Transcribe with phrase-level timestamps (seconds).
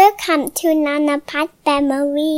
[0.00, 2.36] Welcome to Nana Pat Family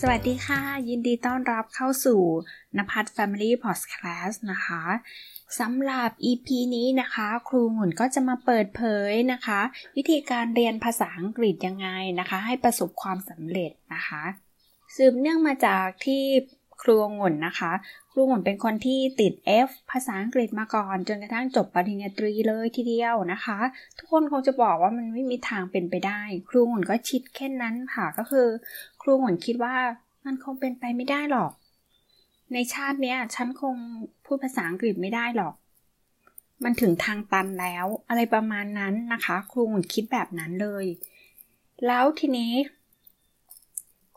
[0.00, 2.20] สวัสดีค่ะ ยินดีต้อนรับเข้าสู่
[2.76, 4.82] นภัท Family Podcast นะคะ
[5.58, 9.60] สำหรับ EP นี้นะคะ ครูหมุนก็จะมาเปิดเผยนะคะ
[9.96, 11.88] วิธีการเรียนภาษาอังกฤษยังไง
[12.18, 14.24] นะคะ ให้ประสบความสำเร็จนะคะ
[14.96, 16.22] สืบเนื่องมาจากที่
[16.82, 17.72] ครูงุ่นนะคะ
[18.10, 19.32] ครูงุ่นเป็นคนที่ติด
[19.66, 23.58] F ภาษาอังกฤษมาก่อน จนกระทั่งจบปริญญาตรีเลยทีเดียวนะคะ
[23.98, 28.48] ทุกคนคงจะบอกว่ามันไม่มีทางเป็นไปได้ ครูงุ่นก็ชิดแค่นั้นค่ะก็คือ
[29.02, 29.74] ครูงุ่นคิดว่า
[30.26, 31.52] มันคงเป็นไปไม่ได้หรอก
[32.52, 33.74] ในชาติเนี้ยฉันคง
[34.24, 35.54] พูดภาษาอังกฤษไม่ได้หรอก
[36.64, 40.86] มันถึงทางตันแล้ว อะไรประมาณนั้นนะคะ ครูงุ่นคิดแบบนั้นเลย
[41.86, 42.52] แล้วทีนี้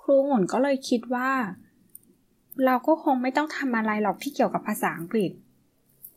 [0.04, 1.32] ครูหมุนก็เลยคิดว่า
[2.66, 5.32] เราก็คงไม่ต้องทำอะไรหรอกที่เกี่ยวกับภาษาอังกฤษ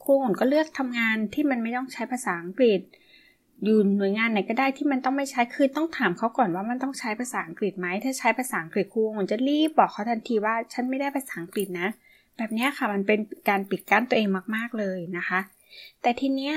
[0.04, 2.80] ครูหมุนก็เลือกทำงานที่มันไม่ต้องใช้ภาษาอังกฤษ
[3.64, 11.88] อยู่หน่วยงานไหนก็ได้ที่มันต้องไม่ใช้คือต้องถามเขาก่อนว่ามันต้องใช้ภาษาอังกฤษไหมถ้าใช้ภาษาอังกฤษครูหมุนจะรีบบอกเขาทันทีว่าฉันไม่ได้ภาษาอังกฤษนะ
[12.36, 15.40] แบบนี้ค่ะมันเป็นการปิดกั้นตัวเองมาก ๆเลยนะคะ
[16.02, 16.54] แต่ทีเนี้ย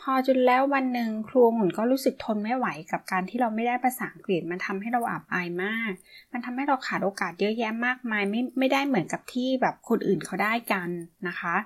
[0.00, 5.92] พอจนแล้ววันหนึ่งครูหมุนก็รู้สึกทนไม่ไหวกับการที่เราไม่ได้ภาษาอังกฤษมันทำให้เราอับอายมาก
[6.32, 10.88] มันทำให้เราขาดโอกาสเยอะแยะมากมายไม่ไม่ได้เหมือนกับที่แบบคนอื่นเขาได้กัน
[11.28, 11.56] นะคะ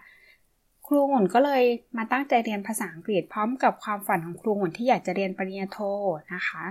[0.86, 1.62] ครูหมุนก็เลย
[1.96, 5.78] มาตั้งใจเรียนภาษาอังกฤษพร้อมกับความฝันของครูหมุนที่อยากจะเรียนปริญญาโท
[6.34, 6.64] นะคะ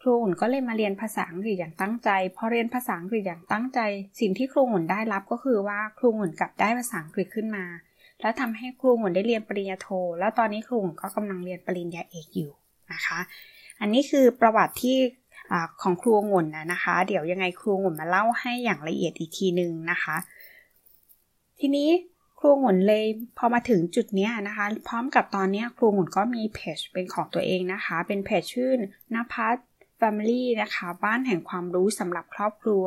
[0.00, 3.80] ครูหมุนก็เลยมาเรียนภาษาอังกฤษอย่างตั้งใจพอเรียนภาษาอังกฤษอย่างตั้งใจ
[4.20, 7.64] สิ่งที่ครูหมุนได้รับก็คือว่าครูหมุนกลับได้ภาษาอังกฤษขึ้นมา
[8.20, 12.50] แล้วทำให้ครูหมุนได้เรียนปริญญาโท แล้วตอนนี้ครูหมุนก็กำลังเรียนปริญญาเอกอยู่
[12.92, 13.18] นะคะ
[13.80, 14.96] อันนี้คือประวัติที่
[15.82, 20.16] ของครูหมุนนะนะคะ เดี๋ยวยังไงครูหมุนมาเล่าให้อย่างละเอียดอีกทีหนึ่งนะคะ
[21.60, 21.90] ทีนี้
[22.38, 23.04] ครูหมุนเลย
[23.38, 28.70] พอมาถึงจุดนี้นะคะ พร้อมกับตอนนี้ครูหมุนก็มีเพจเป็นของตัวเองนะคะ เป็นเพจชื่อ
[29.14, 29.56] นภัส
[30.00, 32.86] Family นะคะ บ้านแห่งความรู้สำหรับครอบครัว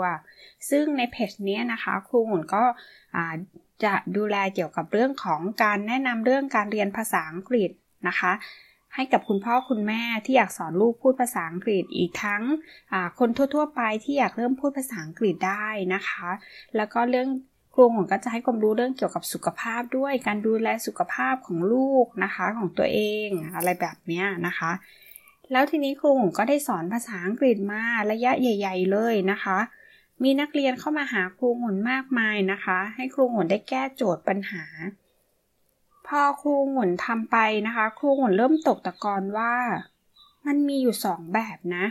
[0.70, 2.64] ซึ่งในเพจนี้นะคะ ครูหมุนก็
[3.86, 7.70] จะดูแลเกี่ยวกับเรื่องของการแนะนำเรื่องการเรียนภาษาอังกฤษ
[8.08, 8.32] นะคะ
[8.96, 12.44] ให้กับคุณพ่อคุณแม่ที่อยากสอนลูกพูดภาษาอังกฤษอีกทั้ง
[13.20, 16.30] คนทั่ว ๆ ไปที่อยากเริ่มพูดภาษาอังกฤษได้นะคะ
[16.76, 17.28] แล้วก็เรื่อง
[17.74, 24.72] ครูผมก็จะให้ความรู้เรื่องเกี่ยวกับสุขภาพด้วยการดูแลสุขภาพของลูกนะคะของตัวเองอะไรแบบนี้นะคะ
[25.52, 27.82] แล้วทีนี้ครูผมก็ได้สอนภาษาอังกฤษมา
[28.12, 29.58] ระยะใหญ่ ๆ เลยนะคะ
[30.24, 34.64] มีนักเรียนเข้ามาหาครูหมุนมากมายนะคะ ให้ครูหมุนได้แก้โจทย์ปัญหา
[36.08, 37.38] พอครูหมุนทำไป
[37.68, 39.54] นะคะ ครูหมุนเริ่มตกตะกอนว่า
[40.46, 41.86] มันมีอยู่สองแบบนะ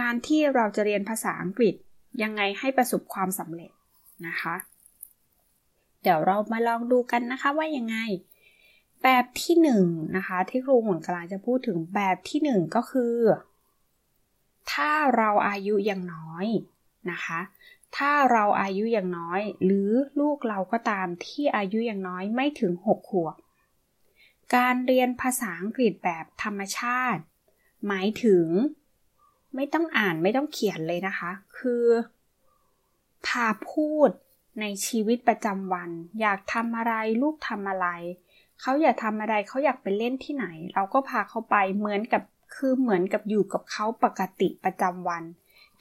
[0.00, 1.74] การที่เราจะเรียนภาษาอังกฤษ
[2.22, 3.70] ยังไงให้ประสบความสำเร็จ
[4.26, 4.54] นะคะ
[6.02, 7.96] เดี๋ยวเรามาลองดูกันนะคะว่ายังไง
[9.02, 9.84] แบบที่หนึ่ง
[10.16, 13.16] นะคะที่ครูหมุนกำลังจะพูดถึงแบบที่หนึ่งก็คือ
[14.72, 16.46] ถ้าเราอายุยังน้อย
[17.10, 17.40] นะคะ
[17.96, 23.36] ถ้าเราอายุอย่างน้อย หรือลูกเราก็ตามที่อายุอย่างน้อยไม่ถึง 6 ขวบ
[24.54, 27.22] การเรียนภาษาอังกฤษแบบธรรมชาติ
[27.86, 28.46] หมายถึง
[29.54, 31.84] ไม่ต้องอ่านไม่ต้องเขียนเลยนะคะ คือ
[33.26, 34.10] พาพูด
[34.60, 37.88] ในชีวิตประจำวัน อยากทำอะไรลูกทำอะไร
[38.60, 42.22] เขาอยากทำอะไรเขาอยากไปเล่นที่ไหน เราก็พาเขาไปเหมือนกับ
[42.54, 45.24] คือเหมือนกับอยู่กับเขาปกติประจำวัน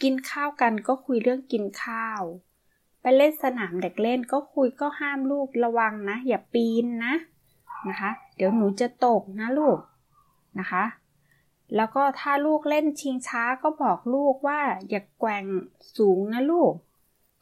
[0.01, 2.21] กินข้าวกันก็คุยเรื่องกินข้าว
[3.01, 7.13] ไปเล่นสนามเด็กเล่นก็คุยก็ห้ามลูกระวังนะ อย่าปีนนะ
[7.89, 9.77] นะคะ เดี๋ยวหนูจะตกนะลูก
[10.59, 10.85] นะคะ
[11.75, 14.59] แล้วก็ถ้าลูกเล่นชิงช้าก็บอกลูกว่า
[14.89, 15.45] อย่าแกว่ง
[15.97, 16.73] สูงนะลูก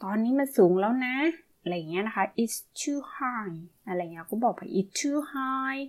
[0.04, 1.16] ตอนนี้มันสูงแล้วนะ
[1.62, 5.82] อะไรเงี้ยนะคะ it's too high อะไรเงี้ยก็บอกไป it's too high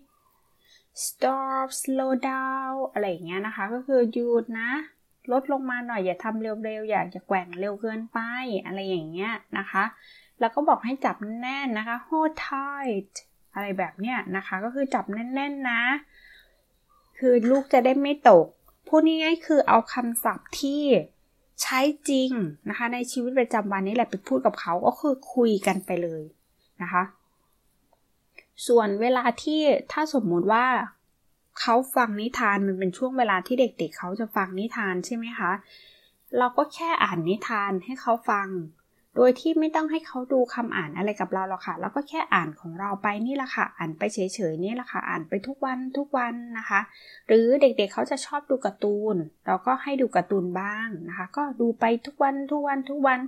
[1.05, 4.71] stop slow down อะไรเงี้ยนะคะ ก็คือหยุดนะ
[5.33, 8.19] ลดลงมาหน่อยอย่าทำเร็วๆอย่าจะแกว่งเร็วเกินไป
[8.67, 9.85] อะไรอย่างเงี้ยนะคะ
[10.41, 13.13] แล้วก็บอกให้จับแน่นนะคะ hold tight
[13.55, 15.83] อะไรแบบเนี้ยนะคะ ก็คือจับแน่นๆนะ
[17.19, 18.47] คือลูกจะได้ไม่ตก
[18.89, 20.83] พูดง่ายๆคือเอาคำศัพท์ที่
[21.63, 22.31] ใช้จริง
[22.69, 26.23] นะคะ ในชีวิตประจำวันนี้แหละไปพูดกับเขาก็คือคุยกันไปเลย
[26.83, 27.03] นะคะ
[28.67, 29.61] ส่วนเวลาที่
[29.93, 30.67] ถ้าสมมุติว่า
[31.61, 35.53] เขาฟังนิทานมันเป็นช่วงเวลาที่เด็กๆเเขาจะฟังนิทานใช่ไหมคะ
[36.39, 38.49] เราก็แค่อ่านนิทานให้เขาฟัง
[39.17, 44.19] โดยที่ไม่ต้องให้เขาดูคำอ่านอะไรกับเราหรอกค่ะ เราก็แค่อ่านของเราไปนี่แหละค่ะ อ่านไปเฉ
[44.53, 46.81] ยๆนี่แหละค่ะ อ่านไปทุกวันทุกวันนะคะ
[47.27, 49.17] หรือเด็กๆเเขาจะชอบดูการ์ตูน
[49.47, 53.21] เราก็ให้ดูการ์ตูนบ้างนะคะ ก็ดูไปทุกวันทุกวันทุกวัน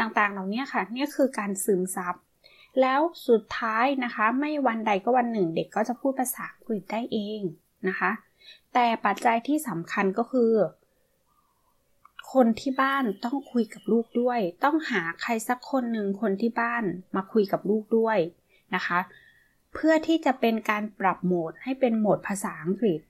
[0.00, 2.14] ตต่างๆ เหล่านี้ค่ะ นี่คือการซึมซับ
[2.80, 7.42] แล้วสุดท้ายนะคะ ไม่วันใดก็วันหนึ่ง เด็กก็จะพูดภาษาอังกฤษได้เอง
[7.88, 8.10] นะคะ
[8.74, 10.52] แต่ปัจจัยที่สำคัญก็คือ
[12.32, 16.84] คนที่บ้านต้องคุยกับลูกด้วย ต้องหาใครสักคนหนึ่งคนที่บ้าน
[17.16, 18.18] มาคุยกับลูกด้วย
[18.74, 18.98] นะคะ
[19.74, 23.00] เพื่อที่จะเป็นการปรับโหมดให้เป็นโหมดภาษาอังกฤษ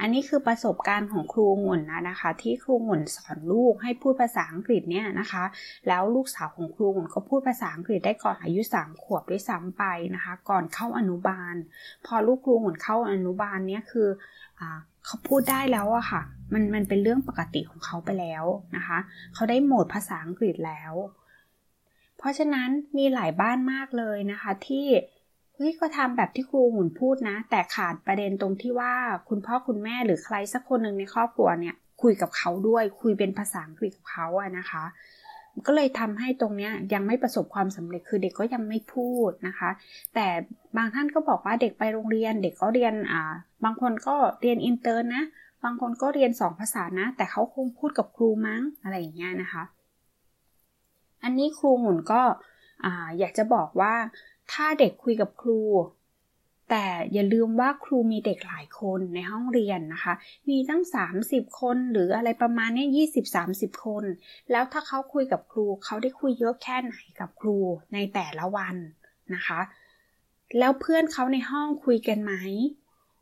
[0.00, 5.44] อันนี้คือประสบการณ์ของครูงุ่นนะนะคะ ที่ครูงุ่นสอนลูกให้พูดภาษาอังกฤษเนี่ยนะคะ
[5.88, 9.84] แล้วลูกสาวของครูงุ่นก็พูดภาษาอังกฤษได้ก่อนอายุสามขวบด้วยซ้ำไป
[10.14, 11.54] นะคะ ก่อนเข้าอนุบาล
[12.06, 14.08] พอลูกครูงุ่นเข้าอนุบาลเนี่ยคือ
[14.60, 14.62] อ
[15.06, 16.22] เขาพูดได้แล้วอะค่ะ
[16.52, 18.44] มันมันเป็นเรื่องปกติของเขาไปแล้ว
[18.76, 18.98] นะคะ
[19.34, 20.92] เขาได้โหมดภาษาอังกฤษแล้ว
[22.18, 22.68] เพราะฉะนั้น
[22.98, 24.86] มีหลายบ้านมากเลยนะคะที่
[25.54, 28.94] เฮ้ยก็ทำแบบที่ครูหุ่นพูดนะ แต่ขาดประเด็นตรงที่ว่า
[29.28, 34.84] คุณพ่อคุณแม่หรือใครสักคนหนึ่งในครอบครัวเนี่ย คุยกับเขาด้วย คุยเป็นภาษาอังกฤษกับเขาอะนะคะ
[35.66, 39.70] ก็เลยทำให้ตรงเนี้ยยังไม่ประสบความสำเร็จคือเด็กก็ยังไม่พูดนะคะ
[40.14, 40.26] แต่
[40.76, 43.32] บางท่านก็บอกว่าเด็กไปโรงเรียน เด็กก็เรียนอ่า
[43.64, 45.22] บางคนก็เรียนอินเตอร์นะ
[45.64, 49.62] บางคนก็เรียนสองภาษานะ แต่เขาคงพูดกับครูมั้งอะไรอย่างเงี้ยนะคะ
[51.24, 52.22] อันนี้ครูองุ่นก็
[53.18, 53.94] อยากจะบอกว่า
[54.52, 55.60] ถ้าเด็กคุยกับครู
[56.70, 60.14] แต่อย่าลืมว่าครูมีเด็กหลายคนในห้องเรียนนะคะ
[60.48, 60.82] มีตั้ง
[61.18, 64.04] 30 คนหรืออะไรประมาณนี้ยี่สิบสามสิบคน
[64.50, 67.58] แล้วถ้าเขาคุยกับครู เขาได้คุยเยอะแค่ไหนกับครู
[67.94, 68.76] ในแต่ละวัน
[69.34, 69.60] นะคะ
[70.58, 72.32] แล้วเพื่อนเขาในห้องคุยกันไหม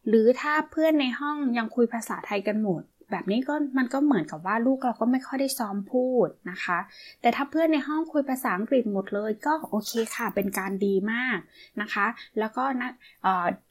[0.09, 6.79] หรือถ้าเพื่อนในห้องยังคุยภาษาไทยกันหมด แบบนี้ก็มันก็เหมือนกับว่าลูกเราก็ไม่ค่อยได้ซ้อมพูดนะคะ
[7.21, 11.39] แต่ถ้าเพื่อนในห้องคุยภาษาอังกฤษหมดเลยก็โอเคค่ะเป็นการดีมาก
[11.81, 12.07] นะคะ
[12.39, 12.91] แล้วก็นะ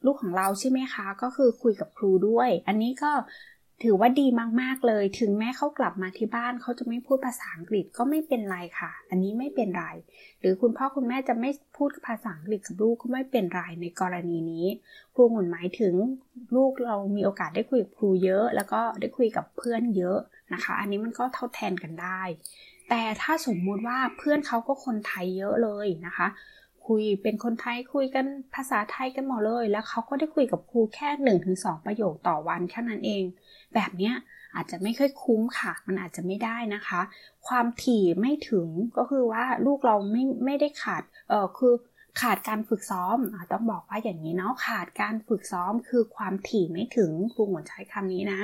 [0.05, 3.11] ลูกของเราใช่ไหมคะ ก็คือคุยกับครูด้วย อันนี้ก็
[3.83, 4.27] ถือว่าดี
[4.61, 9.85] มากๆเลย ถึงแม้เขากลับมาที่บ้านเขาจะไม่พูดภาษาอังกฤษก็ไม่เป็นไรค่ะ อันนี้ไม่เป็นไร
[10.39, 14.65] หรือคุณพ่อคุณแม่จะไม่พูดภาษาอังกฤษกับลูกก็ไม่เป็นไรในกรณีนี้
[15.15, 15.95] ครูหมุนหมายถึง
[16.55, 20.19] ลูกเรามีโอกาสได้คุยกับครูเยอะ แล้วก็ได้คุยกับเพื่อนเยอะ
[20.53, 22.21] นะคะ อันนี้มันก็เท่าแทนกันได้
[22.89, 26.27] แต่ถ้าสมมุติว่าเพื่อนเขาก็คนไทยเยอะเลยนะคะ
[26.89, 28.25] คุยเป็นคนไทยคุยกัน
[28.55, 33.23] ภาษาไทยกันหมดเลย แล้วเขาก็ได้คุยกับครูแค่1นถึงสประโยคต่อวันแค่นั้นเอง
[33.73, 34.15] แบบเนี้ย
[34.55, 37.01] อาจจะไม่ค่อยคุ้มค่ะ มันอาจจะไม่ได้นะคะ
[37.47, 41.73] ความถี่ไม่ถึงก็คือว่าลูกเราไม่ไม่ได้ขาดเออคือ
[42.21, 48.41] ขาดการฝึกซ้อมอต้องบอกว่าอย่างนี้เนาะขาดการฝึกซ้อมคือความถี่ไม่ถึงครูหมวนใช้คำนี้นะ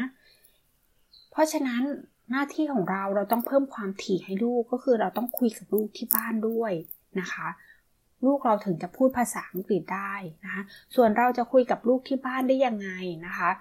[1.31, 1.81] เพราะฉะนั้น
[2.31, 6.71] หน้าที่ของเราเราต้องเพิ่มความถี่ให้ลูกก็คือเราต้องคุยกับลูกที่บ้านด้วย
[7.19, 7.47] นะคะ
[8.25, 10.13] ลูกเราถึงจะพูดภาษาอังกฤษได้
[10.43, 10.61] นะคะ
[10.95, 12.89] ส่วนเราจะคุยกับลูกที่บ้านได้ยังไง
[13.25, 13.51] นะคะ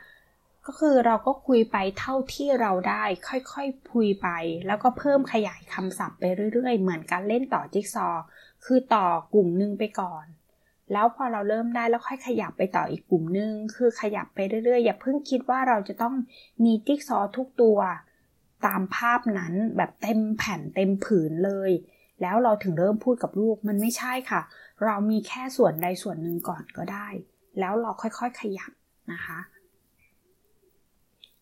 [0.66, 4.28] ก็คือเราก็คุยไปเท่าที่เราได้ ค่อยๆคุยไป
[4.66, 8.08] แล้วก็เพิ่มขยายคำศัพท์ไปเรื่อยๆ เหมือนการเล่นต่อจิ๊กซอ
[8.64, 10.26] คือต่อกลุ่มหนึ่งไปก่อน
[10.92, 16.14] แล้วพอเราเริ่มได้แล้วค่อยขยับไปต่ออีกกลุ่มหนึ่งคือขยับไปเรื่อยๆ อย่าเพิ่งคิดว่าเราจะต้อง
[16.64, 17.78] มีจิ๊กซอทุกตัว
[18.66, 21.70] ตามภาพนั้นแบบเต็มแผ่นเต็มผืนเลย
[22.22, 24.40] แล้วเราถึงเริ่มพูดกับลูกมันไม่ใช่ค่ะ
[24.84, 27.06] เรามีแค่ส่วนใดส่วนหนึ่งก่อนก็ได้
[27.58, 28.72] แล้วเราค่อยๆขยับ
[29.12, 29.38] นะคะ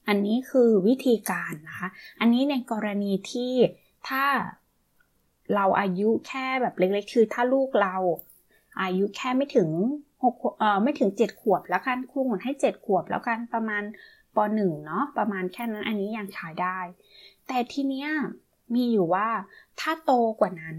[0.08, 1.88] อันนี้คือวิธีการนะคะ
[2.20, 3.52] อันนี้ในกรณีที่
[4.08, 4.24] ถ้า
[5.54, 7.96] เราอายุแค่แบบเล็กๆ คือถ้าลูกเรา
[8.82, 9.68] อายุแค่ไม่ถึง
[10.24, 13.82] หกเอ่อไม่ถึงเจ็ดขวบแล้วกันครูหมุนให้เจ็ดขวบแล้วกันประมาณ
[14.34, 16.78] ปหนึ่งเนาะประมาณแค่นั้นอันนี้ยังใช้ได้
[17.46, 18.08] แต่ทีเนี้ย
[18.74, 19.28] มีอยู่ว่า
[19.80, 20.78] ถ้าโตกว่านั้น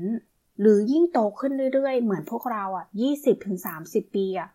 [0.59, 2.85] หรือยิ่งโตขึ้นเรื่อยๆ เหมือนพวกเราอะ
[3.49, 4.49] 20-30 ปีอะ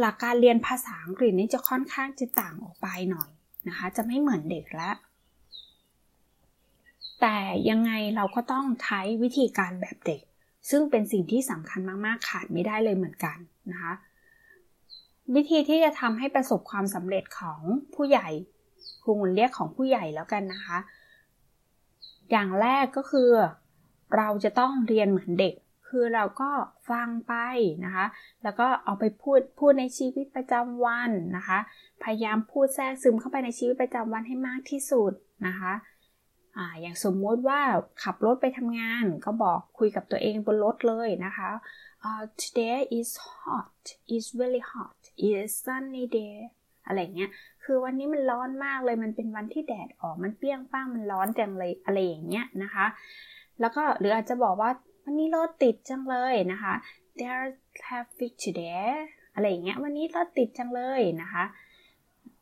[0.00, 3.30] หลักการเรียนภาษาอังกฤษนี่จะค่อนข้างจะต่างออกไปหน่อย
[3.68, 4.96] นะคะ จะไม่เหมือนเด็กแล้ว
[7.20, 7.38] แต่
[7.70, 10.20] ยังไงเราก็ต้องใช้วิธีการแบบเด็ก
[10.70, 13.38] ซึ่งเป็นสิ่งที่สำคัญมากๆ ขาดไม่ได้เลยเหมือนกัน
[13.70, 13.92] นะคะ
[15.34, 17.60] วิธีที่จะทำให้ประสบความสำเร็จของ
[17.94, 18.28] ผู้ใหญ่
[19.02, 20.78] ครูมุนเรียกของผู้ใหญ่แล้วกันนะคะ
[22.30, 23.30] อย่างแรกก็คือ
[24.16, 25.54] เราจะต้องเรียนเหมือนเด็ก
[25.88, 26.50] คือเราก็
[26.90, 27.34] ฟังไป
[27.84, 28.06] นะคะ
[28.42, 31.58] แล้วก็เอาไปพูดพูดในชีวิตประจำวันนะคะ
[32.02, 35.12] พยายามพูดแทรกซึมเข้าไปในชีวิตประจำวันให้มากที่สุด
[35.46, 35.72] นะคะ
[36.56, 37.60] อ่าอย่างสมมติว่า
[38.02, 41.50] ขับรถไปทำงานก็บอกคุยกับตัวเองบนรถเลยนะคะ
[42.06, 43.80] uh, today is hot
[44.14, 46.36] is very hot is sunny day
[46.86, 47.30] อะไรเงี้ย
[47.64, 52.86] คือวันนี้มันร้อนมากเลยมันเป็นวันที่แดดออกมันเปรี้ยงป้างมันร้อนจังเลยอะไรอย่างเงี้ยนะคะ
[53.60, 54.70] แล้วก็หรืออาจจะบอกว่า
[55.04, 56.74] วันนี้รถติดจังเลยนะคะ
[57.18, 57.46] there
[57.80, 58.88] traffic today
[59.34, 61.44] อะไรอย่างเงี้ยวันนี้รถติดจังเลยนะคะ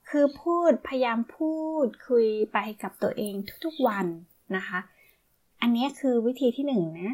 [0.09, 1.55] คือพูดพยายามพู
[1.87, 4.07] ดคุยไปกับตัวเองทุกๆวัน
[4.57, 4.79] นะคะ
[5.63, 7.11] อันนี้คือวิธีที่หนึ่งนะ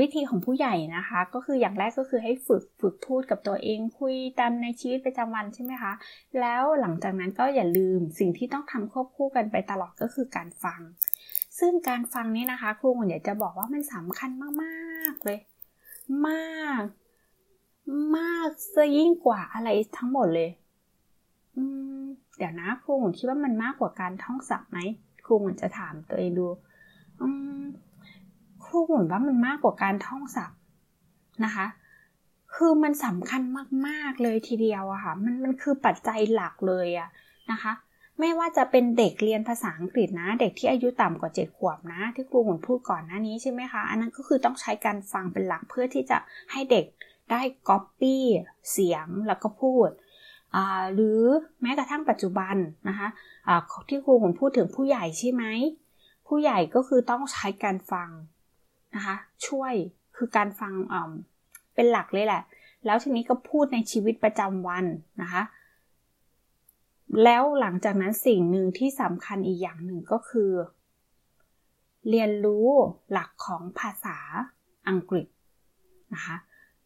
[0.00, 5.92] วิธีของผู้ใหญ่นะคะ ก็คืออย่างแรกก็คือให้ฝึกฝึกพูดกับตัวเอง คุยตามในชีวิตประจำวันใช่ไหมคะ
[6.40, 10.80] แล้วหลังจากนั้นก็อย่าลืมสิ่งที่ต้องทำควบคู่กันไปตลอดก็คือการฟัง
[11.58, 14.30] ซึ่งการฟังนี้นะคะ ครูหมอยากจะบอกว่ามันสำคัญ
[14.62, 15.38] มากๆเลย
[16.26, 16.82] มาก
[18.16, 20.50] มากซะยิ่งกว่าอะไรทั้งหมดเลย
[21.56, 21.64] อื
[22.00, 22.02] ม
[22.36, 24.78] เดี๋ยวนะครูหมคิดว่ามันมากกว่าการท่องศัพท์ไหม
[25.24, 26.46] ครูหมจะถามตัวเองดู
[27.20, 27.28] อื
[27.60, 27.64] ม
[28.74, 30.58] รูเหมือนว่ามันมากกว่าการท่องศัพท์
[31.44, 31.66] นะคะ
[32.54, 33.42] คือมันสำคัญ
[33.86, 37.08] มากๆเลยทีเดียวอะค่ะ มันมันคือปัจจัยหลักเลยอะ
[37.52, 37.72] นะคะ
[38.20, 46.18] ไม่ว่าจะเป็นเด็กเรียนภาษาอังกฤษนะ เด็กที่อายุต่ำกว่าเจ็ดขวบนะ ที่ครูหมุนพูดก่อนหน้านี้ใช่ไหมคะ อันนั้นก็คือต้องใช้การฟังเป็นหลักเพื่อที่จะ
[46.52, 46.86] ให้เด็ก
[47.30, 48.24] ได้ก๊อปปี้
[48.72, 49.88] เสียงแล้วก็พูด
[50.94, 51.20] หรือ
[51.62, 52.56] แม้กระทั่งปัจจุบัน
[52.88, 53.56] นะคะะ
[53.88, 55.44] ที่ครูหมุนพูดถึงผู้ใหญ่ใช่ไหม
[56.28, 58.08] ผู้ใหญ่ก็คือต้องใช้การฟัง
[58.94, 59.72] นะคะ ช่วย
[60.16, 60.72] คือการฟัง
[61.74, 62.42] เป็นหลักเลยแหละ
[62.86, 64.84] แล้วทีนี้ก็พูดในชีวิตประจำวัน
[65.22, 65.42] นะคะ
[67.24, 70.50] แล้วหลังจากนั้นสิ่งหนึ่งที่สำคัญอีกอย่างหนึ่งก็คือ
[72.10, 72.68] เรียนรู้
[73.12, 74.16] หลักของภาษา
[74.88, 75.26] อังกฤษ
[76.14, 76.36] นะคะ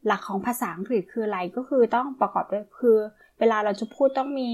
[0.06, 2.96] หลักของภาษาอังกฤษคืออะไรก็คือต้องประกอบด้วยคือ
[3.38, 4.52] เวลาเราจะพูดต้องมี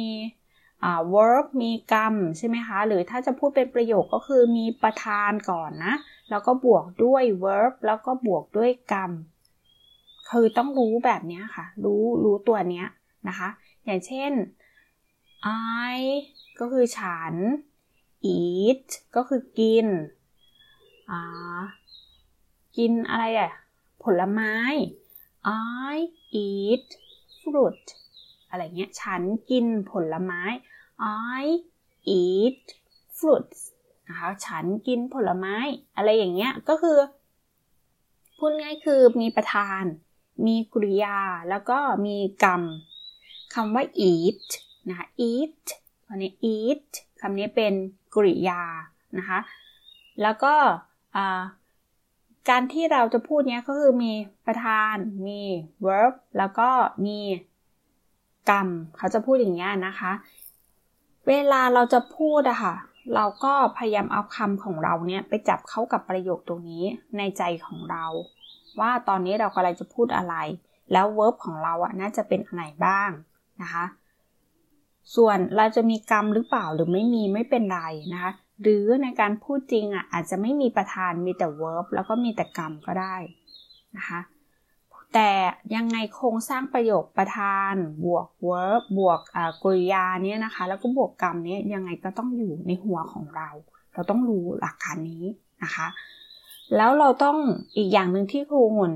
[1.12, 5.94] verb มีกรรมใช่ไหมคะ หรือถ้าจะพูดเป็นประโยคก็คือมีประธานก่อนนะ
[6.30, 9.12] แล้วก็บวกด้วย verb แล้วก็บวกด้วยกรรม
[10.30, 12.86] คือต้องรู้แบบนี้ค่ะ รู้รู้ตัวเนี้ย
[13.28, 13.48] นะคะ
[13.84, 14.32] อย่างเช่น
[15.92, 15.98] I
[16.60, 17.34] ก็คือฉัน
[18.36, 19.86] eat ก็คือกิน
[22.76, 23.52] กินอะไรอะ
[24.04, 24.56] ผลไม้
[25.92, 25.96] I
[26.46, 26.86] eat
[27.40, 27.84] fruit
[28.48, 30.42] อะไรเงี้ย ฉันกินผลไม้
[31.40, 31.44] I
[32.20, 32.64] eat
[33.18, 33.60] fruits
[34.08, 35.56] นะคะ ฉันกินผลไม้
[35.96, 36.98] อะไรอย่างเงี้ย ก็คือ
[38.38, 39.82] พูดง่ายคือมีประธาน
[40.46, 41.18] มีกริยา
[41.50, 42.62] แล้วก็มีกรรม
[43.54, 44.44] คำว่า eat
[44.88, 45.62] นะคะ eat
[46.08, 46.84] อันนี้ eat
[47.20, 47.74] คำนี้เป็น
[48.14, 48.62] กริยา
[49.18, 49.38] นะคะ
[50.22, 50.54] แล้วก็
[52.48, 54.12] การที่เราจะพูดเนี้ยก็คือมี
[54.46, 54.94] ประธาน
[55.26, 55.40] มี
[55.86, 56.70] verb แล้วก็
[57.06, 57.20] มี
[58.50, 60.12] กรรม เขาจะพูดอย่างนี้ยนะคะ
[61.28, 62.74] เวลาเราจะพูดอะค่ะ
[63.14, 66.84] เราก็พยายามเอาคำของเราเนี่ยไปจับเข้ากับประโยคตรงนี้
[67.18, 68.04] ในใจของเรา
[68.80, 70.34] ว่าตอนนี้เรากำลังจะพูดอะไร
[70.92, 73.10] แล้วเวิร์บของเราอะน่าจะเป็นอะไรบ้าง
[73.62, 73.84] นะคะ
[75.16, 77.82] ส่วนเราจะมีกรรมหรือเปล่าหรือไม่มีไม่เป็นไร
[78.12, 78.32] นะคะ
[78.62, 83.16] หรือในการพูดจริงอะอาจจะไม่มีประธานมีแต่เวิร์บแล้วก็มีแต่กรรมก็ได้
[83.96, 84.20] นะคะ
[85.14, 85.30] แต่
[85.74, 87.72] ยังไงโครงสร้างประโยคประธาน
[88.04, 89.20] บวก verb บวก
[89.62, 93.48] กริยาเนี่ยนะคะ แล้วก็บวกกรรมเนี่ยยังไงก็ต้องอยู่ในหัวของเรา
[93.94, 95.24] เราต้องรู้หลักการนี้
[95.62, 95.86] นะคะ
[96.76, 97.36] แล้วเราต้อง
[97.76, 98.92] อีกอย่างหนึ่งที่ครูหุ่น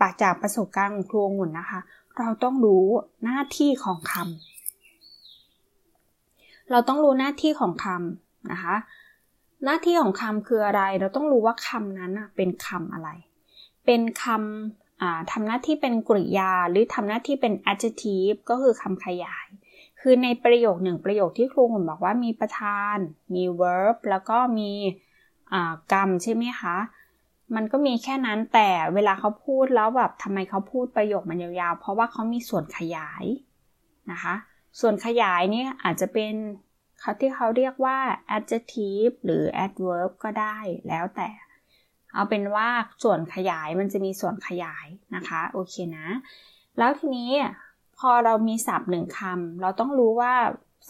[0.00, 1.80] ปากจากประสบการณ์ของครูหุ่นนะคะ
[2.18, 2.84] เราต้องรู้
[3.24, 8.74] หน้าที่ของคำเราต้องรู้หน้าที่ของคำนะคะ
[9.64, 13.08] หน้าที่ของคำคืออะไร เราต้องรู้ว่าคำนั้นเป็นคำอะไร
[13.86, 14.83] เป็นคำ
[15.32, 19.46] ทำหน้าที่เป็นกริยาหรือทำหน้าที่เป็น adjective ก็คือคำขยาย
[20.00, 22.96] คือในประโยคหนึ่งประโยคที่ครูหุ่นบอกว่ามีประธาน
[23.34, 24.72] มี verb แล้วก็มี
[25.92, 26.76] กรรมใช่ไหมคะ
[27.54, 33.24] มันก็มีแค่นั้นแต่เวลาเขาพูดแล้วแบบทำไมเขาพูดประโยคมันยาวๆ เพราะว่าเขามีส่วนขยาย
[34.10, 34.34] นะคะ
[34.80, 36.34] ส่วนขยายนี่อาจจะเป็น
[37.00, 37.98] เขาที่เขาเรียกว่า
[38.36, 40.56] adjective หรือ adverb ก็ได้
[40.88, 41.28] แล้วแต่
[42.14, 42.68] เอาเป็นว่า
[43.02, 46.08] ส่วนขยายมันจะมีส่วนขยายนะคะโอเคนะ
[46.78, 47.30] แล้วทีนี้
[47.98, 50.34] พอเรามีศัพท์หนึ่งคำเราต้องรู้ว่า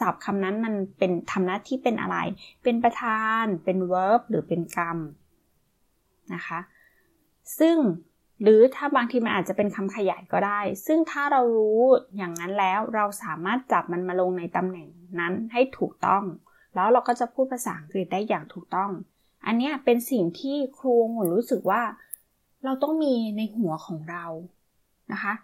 [0.00, 2.16] ศัพท์คำนั้นมันเป็นทำหน้าที่เป็นอะไร
[2.62, 4.98] เป็นประธาน เป็น verb หรือเป็นกรรม
[6.34, 6.60] นะคะ
[7.58, 7.76] ซึ่ง
[8.42, 11.80] หรือถ้าบางทีมันอาจจะเป็นคำขยายก็ได้ ซึ่งถ้าเรารู้
[12.16, 14.88] อย่างนั้นแล้วเราสามารถจับมันมาลงในตำแหน่ง
[15.20, 16.22] นั้นให้ถูกต้อง
[16.74, 18.90] แล้วเราก็จะพูดภาษาอังกฤษได้อย่างถูกต้อง
[19.46, 21.82] อันนี้เป็นสิ่งที่ครูหมุนรู้สึกว่า
[22.64, 24.24] เราต้องมีในหัวของเรา
[25.12, 25.34] นะคะ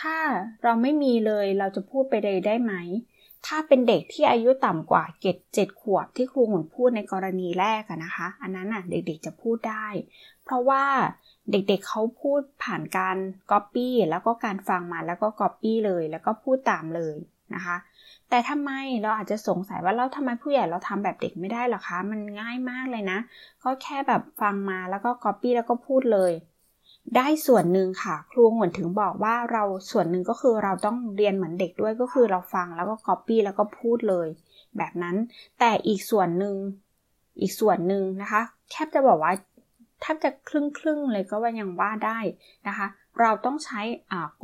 [0.00, 0.16] ถ้า
[0.62, 2.74] เราไม่มีเลยเราจะพูดไปเลยได้ไหม
[3.46, 9.86] ถ้าเป็นเด็กที่อายุต่ำกว่าเกตเจ็ดขวบที่ครูองุ่นพูดในกรณีแรกนะคะ อันนั้นอะเด็กๆจะพูดได้
[10.44, 10.84] เพราะว่า
[11.50, 13.16] เด็กๆเขาพูดผ่านการ
[13.50, 17.16] ก๊อปปี้แล้วก็การฟังมาแล้วก็ก๊อปปี้เลย แล้วก็พูดตามเลย
[17.54, 17.76] นะคะ
[18.30, 18.70] แต่ทำไม
[19.02, 23.18] เราอาจจะสงสัยว่าเราทำไมผู้ใหญ่เราทำแบบเด็กไม่ได้หรอคะ มันง่ายมากเลยนะ
[23.62, 26.32] ก็แค่แบบฟังมาแล้วก็ก๊อปปี้แล้วก็พูดเลย
[27.16, 34.28] ได้ส่วนหนึ่งค่ะ ครูองุ่นถึงบอกว่าเราส่วนหนึ่งก็คือเราต้องเรียนเหมือนเด็กด้วยก็คือเราฟังแล้วก็ก๊อปปี้แล้วก็พูดเลย
[34.76, 35.16] แบบนั้น
[35.58, 36.56] แต่อีกส่วนหนึ่ง
[37.40, 39.32] อีกส่วนหนึ่งนะคะแทบจะบอกว่า
[40.02, 42.18] ถ้าจะครึ่งครึ่งเลยก็ก็ยังว่าได้
[42.68, 42.86] นะคะ
[43.20, 43.80] เราต้องใช้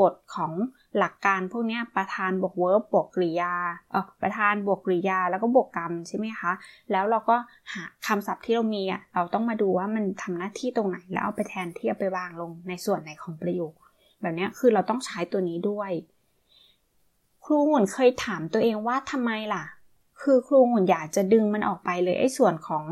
[0.00, 0.52] กฎของ
[0.98, 3.54] หลักการพวกนี้ประธานบวก verb บวกกริยา
[3.92, 6.52] เออประธานบวกกริยาแล้วก็บวกกรรมใช่ไหมคะ
[6.92, 7.36] แล้วเราก็
[7.72, 13.74] หาคำศัพท์ที่เรามีอะเราต้องมาดูว่ามันทำหน้าที่ตรงไหนแล้วเอาไปแทนที่เอาไปวางลงในส่วนไหนของประโยค
[14.20, 15.90] แบบนี้คือเราต้องใช้ตัวนี้ด้วย
[17.44, 19.64] ครูหมุนเคยถามตัวเองว่าทำไมล่ะ
[20.22, 22.84] คือครูหมุนอยากจะดึงมันออกไปเลยไอ้ส่วนของ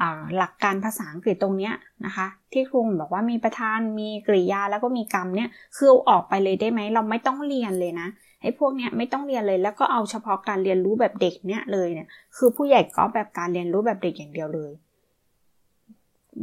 [0.00, 0.02] อ
[0.36, 1.74] หลักการภาษาอังกฤษตรงเนี้ย
[2.04, 8.08] นะคะ ที่ครูบอกว่ามีประธานมีกริยาแล้วก็มีกรรมเนี่ยคือออกไปเลยได้ไหมเราไม่ต้องเรียนเลยนะ
[8.42, 14.72] ไอ้พวกเนี้ยไม่ต้องเรียนเลยแล้วก็เอาเฉพาะการเรียนรู้แบบเด็กเนี่ยเลยเนี่ยคือผู้ใหญ่ก็แบบการเรียนรู้แบบเด็กอย่างเดียวเลย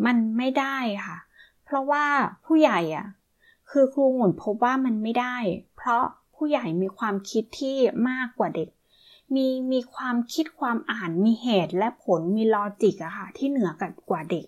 [0.06, 1.18] มันไม่ได้ค่ะ
[1.66, 2.06] เพราะว่า
[2.46, 3.08] ผู้ใหญ่อะ
[3.72, 5.36] คือครูหมุนพบว่ามันไม่ได้
[5.78, 6.04] เพราะ
[6.36, 7.78] ผู้ใหญ่มีความคิดที่
[8.10, 8.70] มากกว่าเด็ก
[9.36, 13.70] มีมีความคิดความอ่านมีเหตุและผลมีลอจิกอะค่ะที่เหนือ
[14.10, 14.46] กว่าเด็ก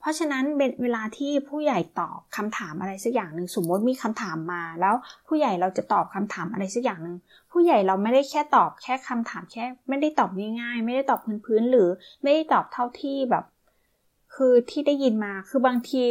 [0.00, 0.44] เพราะฉะนั้น
[0.82, 4.94] เวลาที่ผู้ใหญ่ตอบคำถามอะไรสักอย่างหนึ่งสมมติมีคำถามมา แล้ว
[5.26, 7.16] ผู้ใหญ่เราจะตอบคำถามอะไรสักอย่างหนึ่ง
[7.52, 11.88] ผู้ใหญ่เราไม่ได้แค่ตอบแค่คำถามแค่ ไม่ได้ตอบง่ายๆ ไม่ได้ตอบพื้นๆหรือ
[12.22, 13.44] ไม่ได้ตอบเท่าที่แบบ
[14.34, 16.02] คือที่ได้ยินมาคือบางที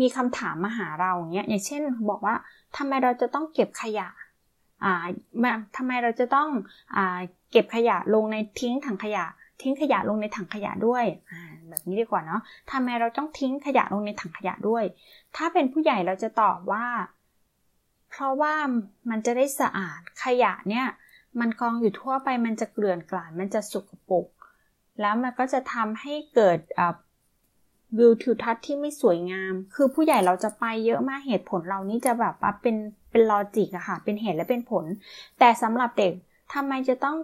[0.00, 2.34] มีคำถามมาหาเราอย่างเงี้ยอย่างเช่นบอกว่า
[2.76, 4.08] ทำไมเราจะต้องเก็บขยะ
[5.76, 6.48] ทำไมเราจะต้อง
[6.96, 6.98] อ
[7.50, 9.24] เก็บขยะลงในทิ้งถังขยะ
[9.62, 11.04] ทิ้งขยะลงในถังขยะด้วย
[11.68, 14.84] แบบนี้ดีกว่าเนาะทำไมเราต้องทิ้งขยะลงในถังขยะด้วย
[15.36, 16.86] ถ้าเป็นผู้ใหญ่เราจะตอบว่า
[18.10, 18.54] เพราะว่า
[19.10, 20.86] มันจะได้สะอาดขยะเนี่ย
[21.40, 24.26] มันกองอยู่ทั่วไปมันจะเกลื่อนกลาดมันจะสกปรก
[25.00, 26.58] แล้วมันก็จะทำให้เกิด
[27.98, 32.76] วิวทิวทัศน์ที่ไม่สวยงาม คือผู้ใหญ่เราจะไปเยอะมากเหตุผลเรานี่จะแบบเป็น
[33.10, 34.84] เป็นลอจิกอะค่ะ เป็นเหตุและเป็นผล
[35.38, 36.12] แต่สำหรับเด็ก
[36.54, 37.16] ทำไมจะต้อง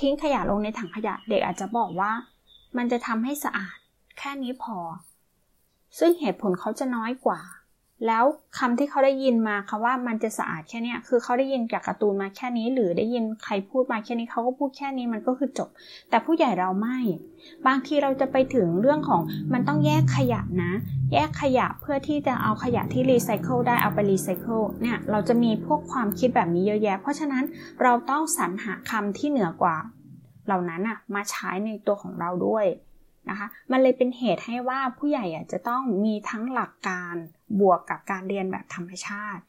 [0.00, 2.12] ทิ้งขยะลงในถังขยะ เด็กอาจจะบอกว่า
[2.76, 3.76] มันจะทำให้สะอาด
[4.18, 4.76] แค่นี้พอ
[5.98, 7.40] ซึ่งเหตุผลเขาจะน้อยกว่า
[8.06, 8.24] แล้ว
[8.58, 15.68] คำที่เขาได้ยินมาคำว่ามันจะสะอาดแค่นี้คือเขาได้ยินจากการ์ตูนมาแค่นี้ หรือได้ยินใครพูดมาแค่นี้เขาก็พูดแค่นี้มันก็คือจบ
[16.10, 16.98] แต่ผู้ใหญ่เราไม่
[17.66, 19.22] บางทีเราจะไปถึงเรื่องของ
[19.52, 20.72] มันต้องแยกขยะนะ
[21.12, 27.44] แยกขยะเพื่อที่จะเอาขยะที่รีไซเคิลได้เอาไปรีไซเคิลเนี่ยเราจะมีพวกความคิดแบบนี้เยอะแยะ เพราะฉะนั้น
[27.82, 29.76] เราต้องสรรหาคำที่เหนือกว่า
[30.46, 32.66] เหล่านั้นอะมาใช้ในตัวของเราด้วย
[33.28, 37.16] นะคะ มันเลยเป็นเหตุให้ว่าผู้ใหญ่จะต้องมีทั้งหลักการ
[37.60, 39.44] บวกกับการเรียนแบบธรรมชาติ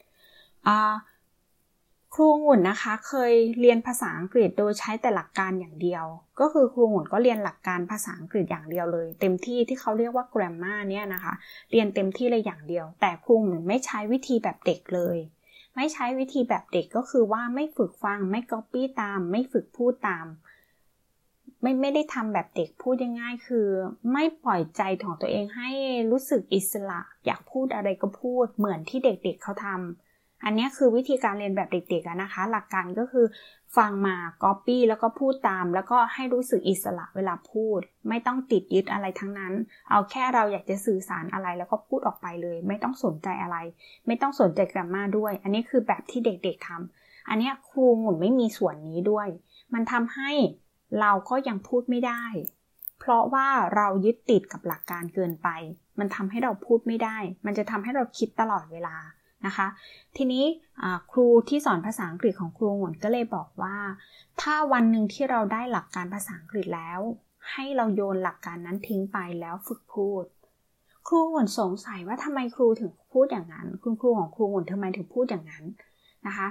[2.14, 6.04] ครูงุ่นนะคะเคยเรียนภาษาอังกฤษโดยใช้แต่หลักการอย่างเดียว
[6.40, 11.34] ก็คือครูงุ่นก็เรียนหลักการภาษาอังกฤษอย่างเดียวเลย เต็มที่ที่เขาเรียกว่า grammar เนี่ยนะคะ
[11.70, 15.18] เรียนเต็มที่เลยอย่างเดียว แต่ครูงุ่นไม่ใช้วิธีแบบเด็กเลย
[15.76, 20.26] ไม่ใช้วิธีแบบเด็กก็คือว่าไม่ฝึกฟังไม่ copy ตาม ไม่ฝึกพูดตาม
[21.62, 23.68] ไม่ไม่ได้ทำแบบเด็กพูดง่ายๆคือ
[24.12, 25.70] ไม่ปล่อยใจของตัวเองให้
[26.10, 33.26] รู้สึกอิสระ อยากพูดอะไรก็พูดเหมือนที่เด็กๆเเขาทำอันนี้คือวิธีการเรียนแบบเด็กๆนะคะ หลักการก็คือ
[33.76, 39.52] ฟังมาก๊อปปี้แล้วก็พูดตาม แล้วก็ให้รู้สึกอิสระเวลาพูด ไม่ต้องติดยึดอะไรทั้งนั้น
[39.90, 43.56] เอาแค่เราอยากจะสื่อสารอะไรแล้วก็พูดออกไปเลย ไม่ต้องสนใจอะไร
[44.06, 49.28] ไม่ต้องสนใจกรรมาด้วย อันนี้คือแบบที่เด็กๆทำอันนี้ครูหมุนไม่มีส่วนนี้ด้วย
[49.74, 50.30] มันทำให้
[51.00, 52.24] เราก็ยังพูดไม่ได้
[52.98, 55.48] เพราะว่าเรายึดติดกับหลักการเกินไป
[55.98, 58.96] มันทำให้เราพูดไม่ได้ มันจะทำให้เราคิดตลอดเวลา
[59.46, 59.66] นะคะ
[60.16, 60.44] ทีนี้
[61.12, 63.76] ครูที่สอนภาษาอังกฤษของครูหนก็เลยบอกว่า
[64.40, 67.00] ถ้าวันหนึ่งที่เราได้หลักการภาษาอังกฤษแล้ว
[67.52, 70.24] ให้เราโยนหลักการนั้นทิ้งไปแล้วฝึกพูด
[71.08, 75.64] ครูหนสงสัยว่าทำไมครูถึงพูดอย่างนั้น คุณครูของครูหนทำไมถึงพูดอย่างนั้น
[76.26, 76.48] นะคะ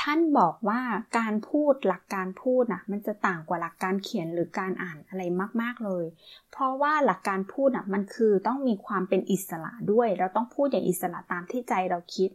[0.00, 0.80] ท่านบอกว่า
[1.18, 5.22] การพูดหลักการพูดนะมันจะต่างกว่าหลักการเขียนหรือการอ่านอะไร
[5.60, 6.06] มากๆเลย
[6.50, 12.30] เพราะว่าหลักการพูดนะมันคือต้องมีความเป็นอิสระด้วย เราต้องพูดอย่างอิสระตามที่ใจเราคิด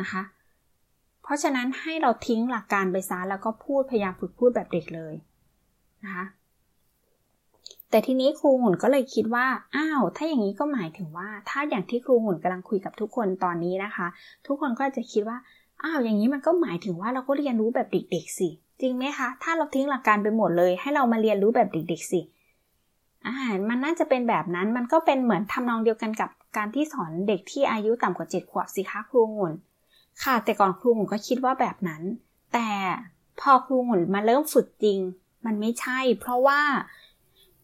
[0.00, 0.22] นะคะ
[1.22, 5.14] เพราะฉะนั้นให้เราทิ้งหลักการไปซะแล้วก็พูดพยายามฝึกพูดแบบเด็กเลย
[6.04, 6.24] นะคะ
[7.90, 14.06] แต่ทีนี้ครูหุ่นก็เลยคิดว่า อ้าว ถ้าอย่างนี้ก็หมายถึงว่า ถ้าอย่างที่ครูหุ่นกำลังคุยกับทุกคนตอนนี้นะคะ
[14.46, 15.38] ทุกคนก็จะคิดว่า
[15.84, 18.48] อ้าวอย่างนี้มันก็หมายถึงว่าเราก็เรียนรู้แบบเด็กๆสิ
[18.80, 22.20] จริงไหมคะ ถ้าเราทิ้งหลักการไปหมดเลย ให้เรามาเรียนรู้แบบเด็กๆสิ
[23.26, 23.36] อ่า
[23.68, 29.52] มันน่าจะเป็นแบบนั้นมันก็เป็นเหมือนทำนองเดียวกันกับการที่สอนเด็กที่อายุต่ำกว่าเจ็ดขวบสิคะครูงุ่น
[30.22, 32.02] ค่ะ แต่ก่อนครูงุ่นก็คิดว่าแบบนั้น
[32.52, 32.68] แต่
[33.40, 34.98] พอครูงุ่นมาเริ่มฝึกจริง
[35.46, 36.60] มันไม่ใช่ เพราะว่า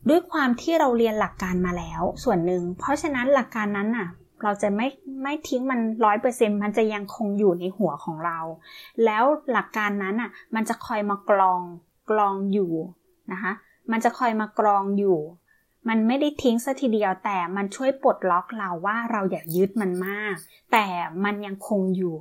[0.08, 4.08] ด้วยความที่เราเรียนหลักการมาแล้ว ส่วนหนึ่งเพราะฉะนั้นหลักการนั้นน่ะ
[4.42, 4.88] เราจะไม่
[5.22, 8.38] ไม่ทิ้งมันร้อยเปอร์เซ็นมันจะยังคงอยู่ในหัวของเรา
[9.04, 11.60] แล้วหลักการนั้นอะ มันจะคอยมากรอง
[12.10, 12.72] กรองอยู่
[13.32, 13.52] นะคะ
[13.90, 15.18] มันจะคอยมากรองอยู่
[15.88, 20.36] มันไม่ได้ทิ้งซะทีเดียวแต่มันช่วยปลดล็อกเราว่าเราอยากยึดมันมาก
[20.72, 20.86] แต่
[21.24, 22.14] มันยังคงอยู่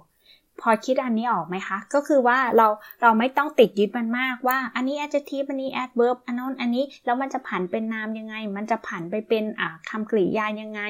[0.61, 2.67] พอคิดอันนี้ออกไหมคะ ก็คือว่าเรา
[3.01, 10.81] เราไม่ต้องติดยึดมันมากว่า อันนี้ adjective อันนี้ adverb อันนั้นอันนี้แล้วมันจะผันเป็นนามยังไง มันจะผันไปเป็นอ่าคำกริยายังไง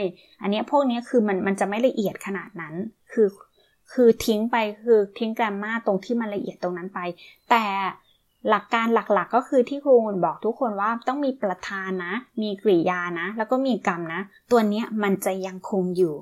[0.41, 2.73] อันนี้พวกนี้คือมันมันจะไม่ละเอียดขนาดนั้น
[3.11, 3.27] คือ
[3.93, 6.99] คือทิ้งไปคือทิ้งแกรมมาตรงที่มันละเอียดตรงนั้นไป
[7.49, 7.65] แต่
[8.49, 9.93] หลักการหลักๆ ก็คือที่ครู
[10.25, 16.15] บอกทุกคนว่าต้องมีประธานนะ มีกริยานะ แล้วก็มีกรรมนะ ตัวเนี้ยมันจะยังคงอยู่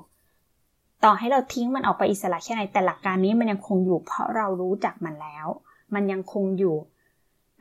[1.08, 5.46] ต่อให้เราทิ้งมันออกไปอิสระแค่ไหนแต่หลักการนี้มันยังคงอยู่เพราะเรารู้จักมันแล้ว
[5.94, 6.76] มันยังคงอยู่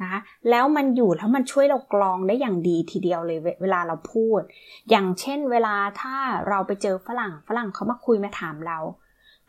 [0.01, 4.39] นะคะแล้วมันอยู่แล้วมันช่วยเรากรองได้อย่างดีทีเดียวเลยเวลาเราพูด
[4.89, 6.15] อย่างเช่น เวลาถ้า
[6.47, 8.79] เราไปเจอฝรั่งฝรั่งเขามาคุยมาถามเรา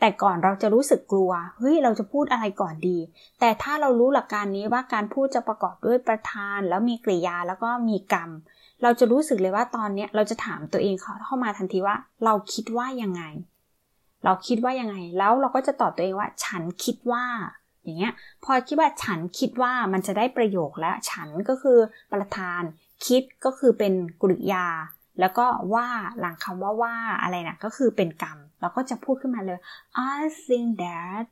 [0.00, 2.98] แต่ก่อนเราจะรู้สึกกลัวเฮ้ยเราจะพูดอะไรก่อนดี
[3.40, 8.30] แต่ถ้าเรารู้หลักการนี้ว่าการพูดจะประกอบด้วยประธาน แล้วมีกริยาแล้วก็มีกรรม
[8.82, 13.22] เราจะรู้สึกเลยว่าตอนนี้เราจะถามตัวเองเข้ามาทันทีว่า เราคิดว่ายังไง
[14.26, 17.24] เราคิดว่ายังไง แล้วเราก็จะตอบตัวเองว่า ฉันคิดว่า
[17.82, 18.12] อย่างเงี้ย
[18.44, 21.78] พอคิดว่าฉันคิดว่ามันจะได้ประโยคแล้วฉันก็คือ
[22.12, 22.62] ประธาน
[23.06, 24.66] คิดก็คือเป็นกริยา
[25.20, 29.58] แล้วก็ว่าหลังคำว่าว่าอะไรนะ่ะก็คือเป็นกรรม เราก็จะพูดขึ้นมาเลย
[30.14, 31.24] I think that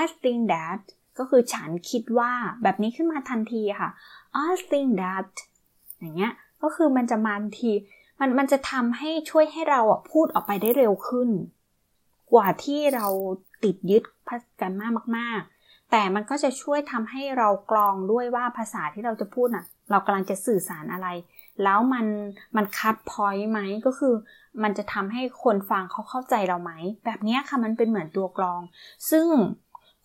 [0.00, 0.80] I think that
[1.18, 3.90] ก็คือฉันคิดว่าแบบนี้ขึ้นมาทันทีค่ะ
[4.46, 5.30] I think that
[5.98, 7.72] อย่างเงี้ย ก็คือมันจะมาทันที
[8.20, 11.28] มันมันจะทำให้ช่วยให้เราอะพูดออกไปได้เร็วขึ้น
[12.32, 13.06] กว่าที่เรา
[13.64, 21.08] ติดยึดพัฒกันมากมาก ๆ แต่มันก็จะช่วยทำให้เรากรองด้วยว่าภาษาที่เราจะพูดน่ะ เรากำลังจะสื่อสารอะไร
[21.62, 22.06] แล้วมัน
[22.56, 24.14] มันคัดพอยต์ไหมก็คือ
[24.62, 26.72] มันจะทำให้คนฟังเขาเข้าใจเราไหม
[27.04, 28.60] แบบนี้ค่ะมันเป็นเหมือนตัวกรอง
[29.10, 29.26] ซึ่ง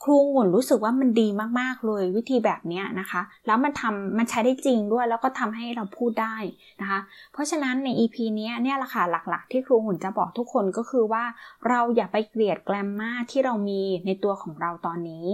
[0.07, 1.27] รูหมุนรู้สึกว่ามันดี
[1.59, 6.35] มาก ๆ เลยวิธีแบบนี้นะคะ แล้วมันทำมันใช้ได้จริงด้วย แล้วก็ทำให้เราพูดได้
[6.81, 6.99] นะคะ
[7.33, 11.23] เพราะฉะนั้นใน EP นี้เนี่ยละค่ะหลักๆ ที่ครูหุ่นจะบอกทุกคนก็คือว่า
[11.69, 15.27] เราอย่าไปเกลียดแกลมมาที่เรามีในตัวของเราตอนนี้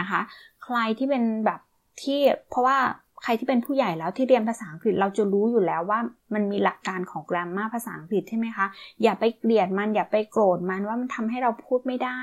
[0.00, 0.20] นะคะ
[0.64, 1.60] ใครที่เป็นแบบ
[2.02, 2.78] ที่เพราะว่า
[3.22, 5.98] ใครที่เป็นผู้ใหญ่แล้วที่เรียนภาษาอังกฤษเราจะรู้อยู่แล้วว่า
[6.34, 8.66] มันมีหลักการของ grammar ภาษาอังกฤษใช่ไหมคะ
[9.02, 12.20] อย่าไปเกลียดมันอย่าไปโกรธมันว่ามันทำให้เราพูดไม่ได้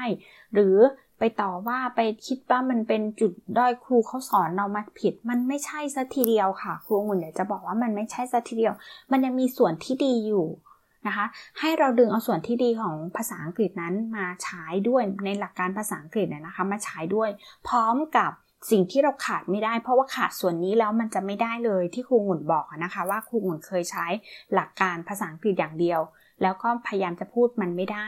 [0.53, 0.77] หรือ
[1.19, 8.73] ไปต่อว่าไปคิดว่ามันเป็นจุดด้อยครูเขาสอนเรามาผิด มันไม่ใช่สัทีเดียวค่ะ ครูองุ่นอยากจะบอกว่ามันไม่ใช่สัทีเดียว
[9.11, 10.47] มันยังมีส่วนที่ดีอยู่
[11.07, 11.25] นะคะ
[11.59, 17.29] ให้เราดึงเอาส่วนที่ดีของภาษาอังกฤษนั้นมาใช้ด้วยในหลักการภาษาอังกฤษนะคะ มาใช้ด้วย
[17.67, 18.31] พร้อมกับ
[18.71, 24.05] สิ่งที่เราขาดไม่ได้ เพราะว่าขาดส่วนนี้แล้วมันจะไม่ได้เลยที่ครูหมุนบอกนะคะ ว่าครูหมุนเคยใช้
[24.53, 25.99] หลักการภาษาอังกฤษอย่างเดียว
[26.41, 28.07] แล้วก็พยายามจะพูดมันไม่ได้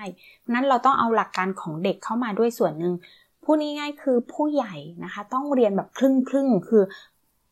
[0.54, 2.94] นั้นเราต้องเอาหลักการของเด็กเข้ามาด้วยส่วนหนึ่ง
[3.44, 6.84] พูดง่ายๆคือผู้ใหญ่นะคะ ต้องเรียนแบบครึ่งครึ่งคือ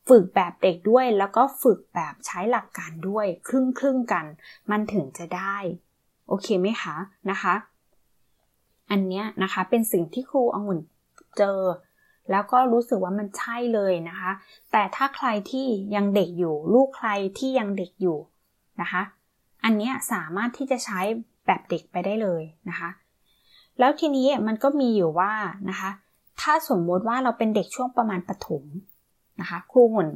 [0.09, 4.25] ฝึกแบบเด็กด้วย แล้วก็ฝึกแบบใช้หลักการด้วยครึ่งครึ่งกัน
[4.71, 5.57] มันถึงจะได้
[6.27, 6.95] โอเคไหมคะ
[7.29, 7.55] นะคะ
[8.91, 10.79] อันเนี้ยนะคะเป็นสิ่งที่ครูองุ่น
[11.37, 11.61] เจอ
[12.31, 14.31] แล้วก็รู้สึกว่ามันใช่เลยนะคะ
[14.71, 18.17] แต่ถ้าใครที่ยังเด็กอยู่ ลูกใครที่ยังเด็กอยู่
[18.81, 19.01] นะคะ
[19.69, 20.99] อันนี้สามารถที่จะใช้
[21.45, 22.89] แบบเด็กไปได้เลยนะคะ
[23.79, 25.33] แล้วทีนี้มันก็มีอยู่ว่า
[25.69, 25.91] นะคะ
[26.41, 28.63] ถ้าสมมติว่าเราเป็นเด็กช่วงประมาณประถม
[29.39, 30.09] นะคะครูหุ่น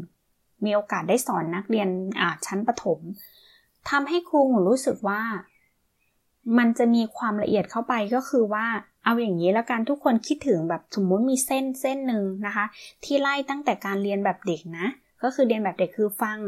[0.66, 1.90] มีโอกาสได้สอนนักเรียน
[2.46, 3.00] ชั้นประถม
[3.90, 5.22] ทำให้ครูหุ่นรู้สึกว่า
[6.58, 8.66] มันจะมีความละเอียดเข้าไปก็คือว่า
[9.04, 12.66] เอาอย่างนี้แล้วกันทุกคนคิดถึงแบบสมมุติมีเส้นเส้นหนึ่งนะคะ
[13.04, 14.88] ที่ไล่ตั้งแต่การเรียนแบบเด็กนะ
[15.24, 16.40] ก็คือเรียนแบบเด็กคือฟัง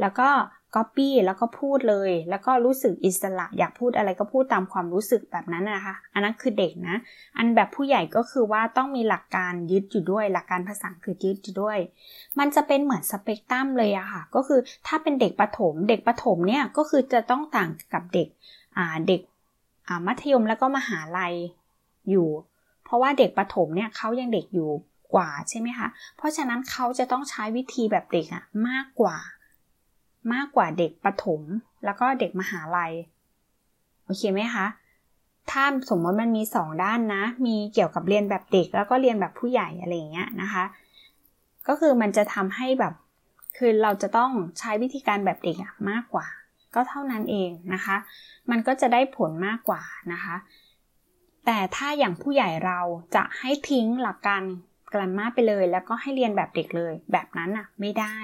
[0.00, 0.28] แล้วก็
[0.76, 6.96] ก๊อปปี้แล้วก็พูดเลย แล้วก็รู้สึกอิสระอยากพูดอะไรก็พูดตามความรู้สึกแบบนั้นนะคะ อันนั้นคือเด็กนะ
[7.36, 11.78] อันแบบผู้ใหญ่ก็คือว่าต้องมีหลักการยึดอยู่ด้วย หลักการภาษาคือยึดอยู่ด้วย
[12.38, 18.28] มันจะเป็นเหมือนสเปกตรัมเลยอะค่ะ ก็คือถ้าเป็นเด็กประถม เด็กประถมเนี่ยก็คือจะต้องต่างกับเด็ก
[18.76, 19.20] อ่าเด็ก
[19.88, 21.34] อ่ามัธยมแล้วก็มหาลัย
[22.10, 22.28] อยู่
[22.84, 24.70] เพราะว่าเด็กประถมเนี่ยเขายังเด็กอยู่
[25.14, 29.16] กว่าใช่ไหมคะ เพราะฉะนั้นเขาจะต้องใช้วิธีแบบเด็กอะมากกว่า
[30.32, 31.42] มากกว่าเด็กประถม
[31.84, 32.92] แล้วก็เด็กมหาลัย
[34.04, 34.66] โอเคไหมคะ
[35.50, 40.64] ถ้าสมมติมันมีสองด้านนะ มีเกี่ยวกับเรียนแบบเด็กแล้วก็เรียนแบบผู้ใหญ่อะไรอย่างเงี้ยนะคะ
[41.68, 42.94] ก็คือมันจะทำให้แบบ
[43.58, 45.56] คือเราจะต้องใช้วิธีการแบบเด็ก
[45.90, 46.26] มากกว่า
[46.74, 47.96] ก็เท่านั้นเองนะคะ
[48.50, 50.36] มันก็จะได้ผลมากกว่านะคะ
[51.46, 52.80] แต่ถ้าอย่างผู้ใหญ่เรา
[53.16, 54.42] จะให้ทิ้งหลักการ
[54.92, 58.16] กรามาไปเลย แล้วก็ให้เรียนแบบเด็กเลย แบบนั้นอะไม่ได้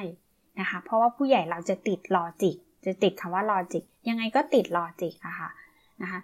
[0.61, 5.51] นะคะ เพราะว่าผู้ใหญ่เราจะติดลอจิก จะติดคำว่า logic ยังไงก็ติด logic อะค่ะ
[6.03, 6.21] นะคะ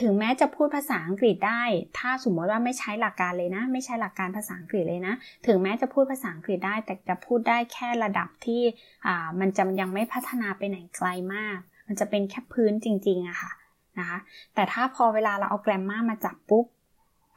[0.00, 1.62] ถึงแม้จะพูดภาษาอังกฤษได้
[1.98, 5.14] ถ้าสมมติว่าไม่ใช้หลักการเลยนะ ไม่ใช้หลักการภาษาอังกฤษเลยนะ
[5.46, 8.62] ถึงแม้จะพูดภาษาอังกฤษได้ แต่จะพูดได้แค่ระดับที่
[9.40, 13.52] มันจะยังไม่พัฒนาไปไหนไกลมาก มันจะเป็นแค่พื้นจริงๆอะค่ะ
[13.98, 14.18] นะคะ
[14.54, 16.64] แต่ถ้าพอเวลาเราเอา grammar มาจับปุ๊บ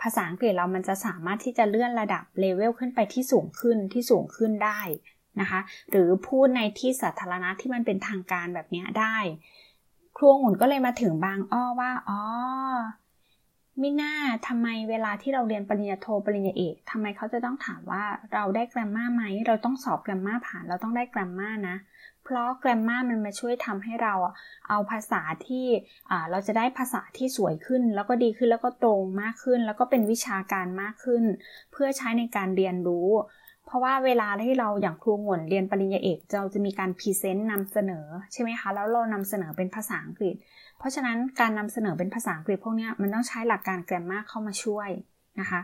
[0.02, 4.80] ภาษาอังกฤษเรามันจะสามารถที่จะเลื่อนระดับเลเวลขึ้นไปที่สูงขึ้นที่สูงขึ้นได้
[5.42, 9.18] นะคะ หรือพูดในที่สาธารณะที่มันเป็นทางการแบบนี้ได้
[10.18, 12.22] ครูหุ่นก็เลยมาถึงบางอ้อว่าอ๋อ
[13.82, 14.14] มิน่า
[14.48, 21.78] ทำไมเวลาที่เราเรียนปริญญาโทปริญญาเอกทำไมเขาจะต้องถามว่าเราได้แกรมมาไหม เราต้องสอบแกรมมาผ่านเราต้องได้แกรมมานะ
[22.24, 24.14] เพราะแกรมมามันมาช่วยทำให้เรา
[24.70, 25.66] เอาภาษาที่
[26.32, 31.24] เราจะได้ภาษาที่สวยขึ้น แล้วก็ดีขึ้นแล้วก็ตรงมากขึ้น แล้วก็เป็นวิชาการมากขึ้น
[31.72, 33.10] เพื่อใช้ในการเรียนรู้
[33.66, 40.36] เพราะว่าเวลาที่เราอย่างครูองุ่นเรียนปริญญาเอกเราจะมีการ present นำเสนอใช่ไหมคะแล้วเรานำเสนอเป็นภาษาอังกฤษ
[40.78, 44.90] เพราะฉะนั้นการนำเสนอเป็นภาษาอังกฤษพวกนี้มันต้องใช้หลักการ grammar เข้ามาช่วย
[45.40, 45.62] นะคะ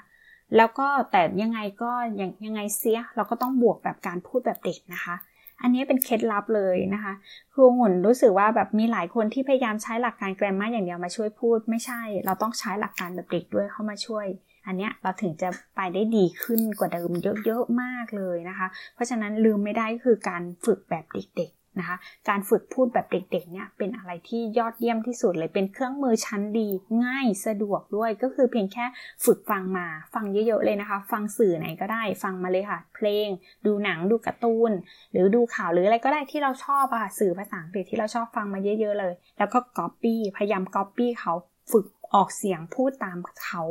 [0.58, 5.16] แล้วก็แต่ยังไงก็ยังยังไงเสียเราก็ต้องบวกแบบการพูดแบบเด็กนะคะ
[5.62, 7.14] อันนี้เป็นเคล็ดลับเลยนะคะ
[7.54, 14.26] ครูองุ่นรู้สึกว่าแบบมีหลายคนที่พยายามใช้หลักการ grammar อย่างเดียวมาช่วยพูด ไม่ใช่ เราต้องใช้หลักการแบบเด็กด้วยเข้ามาช่วย
[14.65, 17.12] อันเนี้ยเราถึงจะไปได้ดีขึ้นกว่าเดิม
[17.45, 21.97] เยอะๆมากเลยนะคะ เพราะฉะนั้นลืมไม่ได้คือการฝึกแบบเด็กๆนะคะ
[22.30, 26.67] การฝึกพูดแบบเด็กๆเนี่ยเป็นอะไรที่ยอดเยี่ยมที่สุดเลยเป็นเครื่องมือชั้นดี
[27.04, 28.86] ง่ายสะดวกด้วยก็คือเพียงแค่
[29.26, 33.28] ฝึกฟังมาฟังเยอะๆเลยนะคะ ฟังสื่อไหนก็ได้ฟังมาเลยค่ะ เพลง
[33.65, 34.71] ดูหนังดูการ์ตูน
[35.12, 41.34] หรือดูข่าวหรืออะไรก็ได้ที่เราชอบอะสื่อภาษาอังกฤษที่เราชอบฟังมาเยอะ ๆ เลย แล้วก็ก๊อปปี้พยายามก๊อปปี้เขา
[41.71, 43.62] ฝึก ออกเสียงพูดตามเขา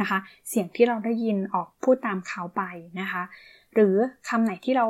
[0.00, 2.62] นะคะ เสียงที่เราได้ยินออกพูดตามเขาไป
[3.00, 3.22] นะคะ
[3.74, 3.94] หรือ
[4.28, 4.86] คำไหนที่เรา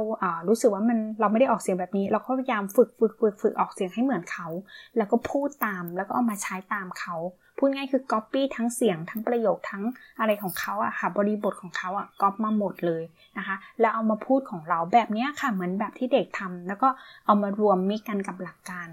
[0.49, 4.49] รู้สึกว่ามันเราไม่ได้ออกเสียงแบบนี้ เราก็พยายามฝึกฝึกฝึกฝึกออกเสียงให้เหมือนเขา
[4.97, 7.17] แล้วก็พูดตามแล้วก็เอามาใช้ตามเขา
[7.57, 9.85] พูดง่ายคือ copy ทั้งเสียงทั้งประโยคทั้ง
[10.19, 13.03] อะไรของเขาอะค่ะ บริบทของเขาอะก๊อปมาหมดเลย
[13.39, 16.89] นะคะ แล้วเอามาพูดของเราแบบนี้ค่ะเหมือนแบบที่เด็กทำแล้วก็
[17.27, 18.89] เอามารวมมิกกันกับหลักการ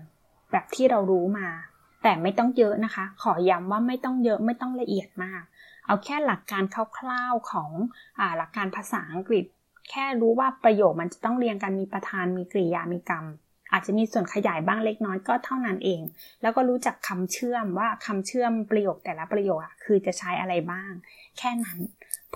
[0.51, 1.47] แบบที่เรารู้มา
[2.03, 5.43] แต่ไม่ต้องเยอะนะคะ ขอย้ำว่าไม่ต้องเยอะไม่ต้องละเอียดมาก
[5.86, 6.63] เอาแค่หลักการ
[6.97, 7.71] คร่าวๆของ
[8.19, 9.45] อหลักการภาษาอังกฤษ
[9.89, 13.25] แค่รู้ว่าประโยคมันจะต้องเรียงกันมีประธานมีกริยามีกรรม
[13.71, 16.01] อาจจะมีส่วนขยายบ้างเล็กน้อยก็เท่านั้นเอง
[16.41, 20.91] แล้วก็รู้จักคำเชื่อมว่าคำเชื่อมประโยคแต่ละประโยคคือจะใช้อะไรบ้าง
[21.38, 21.79] แค่นั้น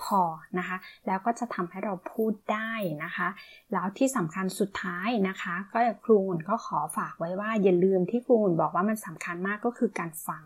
[0.02, 0.20] พอ
[0.58, 0.76] นะคะ
[1.06, 2.72] แล้วก็จะทำให้เราพูดได้
[3.04, 3.28] นะคะ
[3.72, 10.44] แล้วที่สำคัญสุดท้ายนะคะ ก็ครูหุ่นก็ขอฝากไว้ว่าอย่าลืมที่ครูหุ่นบอกว่ามันสำคัญมากก็คือการฟัง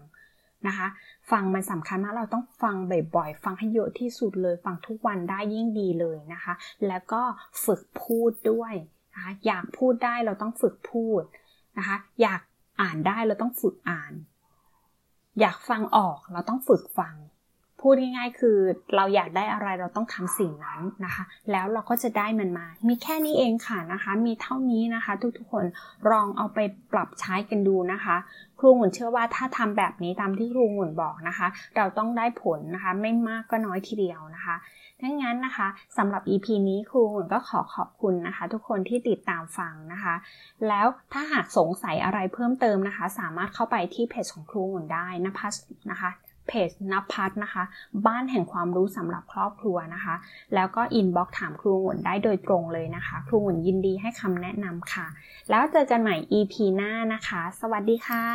[0.66, 0.86] นะคะ
[1.30, 2.76] ฟังมันสำคัญมากเราต้องฟัง
[3.14, 6.54] บ่อยๆ ฟังให้เยอะที่สุดเลย ฟังทุกวันได้ยิ่งดีเลยนะคะ
[6.86, 7.22] แล้วก็
[7.64, 8.74] ฝึกพูดด้วย
[9.14, 11.22] นะคะอยากพูดได้เราต้องฝึกพูด
[11.78, 12.40] นะคะ อยาก
[12.80, 14.12] อ่านได้เราต้องฝึกอ่าน
[15.40, 17.14] อยากฟังออกเราต้องฝึกฟัง
[17.80, 18.56] พูดง่ายๆคือ
[18.96, 25.64] เราอยากได้อะไรเราต้องทำสิ่งนั้นนะคะ แล้วเราก็จะได้มันมา มีแค่นี้เองค่ะนะคะ มีเท่านี้นะคะ ทุกๆคน
[26.10, 26.58] ลองเอาไป
[26.92, 28.16] ปรับใช้กันดูนะคะ
[28.58, 34.56] ครูหมุนเชื่อว่าถ้าทำแบบนี้ตามที่ครูหมุนบอกนะคะ เราต้องได้ผลนะคะ ไม่มากก็น้อยทีเดียวนะคะ
[35.02, 40.14] ดังนั้นนะคะสำหรับ EP นี้ครูหมุนก็ขอขอบคุณนะคะ ทุกคนที่ติดตามฟังนะคะ
[40.68, 45.54] แล้วถ้าหากสงสัยอะไรเพิ่มเติมนะคะ สามารถเข้าไปที่เพจของครูหมุนได้นะพัส
[45.90, 46.10] นะคะ
[46.48, 47.64] เพจนภัทนะคะ
[48.06, 50.14] บ้านแห่งความรู้สำหรับครอบครัวนะคะ
[50.54, 55.06] แล้วก็อินบ็อกถามครูหุ่นได้โดยตรงเลยนะคะ ครูหุ่นยินดีให้คำแนะนำค่ะ
[55.50, 58.26] แล้วเจอกันใหม่ EP หน้านะคะ สวัสดีค่ะ